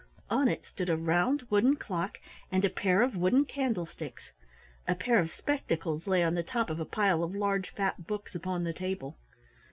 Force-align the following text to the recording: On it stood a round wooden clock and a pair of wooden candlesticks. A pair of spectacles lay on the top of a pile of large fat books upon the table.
On 0.31 0.47
it 0.47 0.65
stood 0.65 0.89
a 0.89 0.97
round 0.97 1.45
wooden 1.51 1.75
clock 1.75 2.17
and 2.51 2.65
a 2.65 2.71
pair 2.71 3.03
of 3.03 3.15
wooden 3.15 3.45
candlesticks. 3.45 4.31
A 4.87 4.95
pair 4.95 5.19
of 5.19 5.31
spectacles 5.31 6.07
lay 6.07 6.23
on 6.23 6.33
the 6.33 6.41
top 6.41 6.71
of 6.71 6.79
a 6.79 6.85
pile 6.85 7.23
of 7.23 7.35
large 7.35 7.69
fat 7.69 8.07
books 8.07 8.33
upon 8.33 8.63
the 8.63 8.73
table. 8.73 9.19